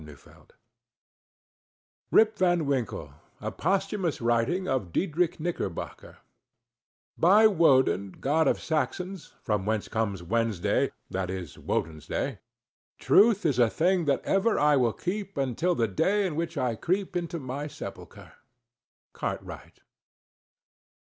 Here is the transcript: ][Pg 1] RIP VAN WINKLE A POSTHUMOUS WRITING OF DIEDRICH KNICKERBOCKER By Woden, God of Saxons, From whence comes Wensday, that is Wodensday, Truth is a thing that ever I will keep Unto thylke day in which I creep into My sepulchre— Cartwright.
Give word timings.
][Pg 0.01 0.07
1] 0.07 0.17
RIP 2.09 2.35
VAN 2.39 2.65
WINKLE 2.65 3.13
A 3.39 3.51
POSTHUMOUS 3.51 4.19
WRITING 4.19 4.67
OF 4.67 4.91
DIEDRICH 4.91 5.39
KNICKERBOCKER 5.39 6.17
By 7.19 7.45
Woden, 7.45 8.09
God 8.13 8.47
of 8.47 8.59
Saxons, 8.59 9.35
From 9.43 9.67
whence 9.67 9.87
comes 9.87 10.23
Wensday, 10.23 10.89
that 11.11 11.29
is 11.29 11.55
Wodensday, 11.59 12.39
Truth 12.97 13.45
is 13.45 13.59
a 13.59 13.69
thing 13.69 14.05
that 14.05 14.25
ever 14.25 14.57
I 14.57 14.75
will 14.75 14.93
keep 14.93 15.37
Unto 15.37 15.75
thylke 15.75 15.95
day 15.95 16.25
in 16.25 16.35
which 16.35 16.57
I 16.57 16.75
creep 16.75 17.15
into 17.15 17.37
My 17.37 17.67
sepulchre— 17.67 18.33
Cartwright. 19.13 19.81